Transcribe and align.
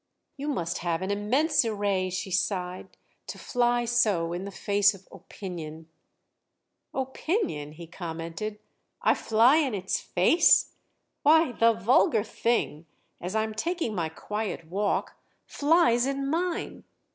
"You 0.35 0.47
must 0.47 0.79
have 0.79 1.03
an 1.03 1.11
immense 1.11 1.63
array," 1.63 2.09
she 2.09 2.31
sighed, 2.31 2.97
"to 3.27 3.37
fly 3.37 3.85
so 3.85 4.33
in 4.33 4.45
the 4.45 4.49
face 4.51 4.95
of 4.95 5.07
Opinion!" 5.11 5.89
"'Opinion'?" 6.91 7.73
he 7.73 7.85
commented—"I 7.85 9.13
fly 9.13 9.57
in 9.57 9.75
its 9.75 9.99
face? 9.99 10.73
Why, 11.21 11.51
the 11.51 11.73
vulgar 11.73 12.23
thing, 12.23 12.87
as 13.21 13.35
I'm 13.35 13.53
taking 13.53 13.93
my 13.93 14.09
quiet 14.09 14.65
walk, 14.65 15.17
flies 15.45 16.07
in 16.07 16.27
mine! 16.31 16.83